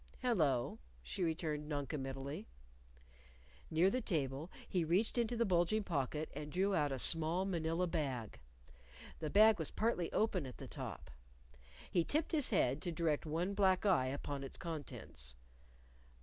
[0.23, 2.47] "Hello!" she returned noncommittally.
[3.69, 7.85] Near the table, he reached into the bulging pocket and drew out a small Manila
[7.85, 8.39] bag.
[9.19, 11.11] The bag was partly open at the top.
[11.91, 15.35] He tipped his head to direct one black eye upon its contents.